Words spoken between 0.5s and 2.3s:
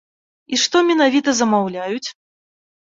І што менавіта замаўляюць?